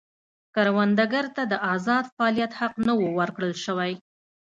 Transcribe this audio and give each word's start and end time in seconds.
کروندګرو 0.55 1.31
ته 1.37 1.43
د 1.51 1.53
ازاد 1.73 2.05
فعالیت 2.15 2.51
حق 2.59 2.73
نه 2.87 2.93
و 2.95 3.01
ورکړل 3.19 3.53
شوی. 3.65 3.91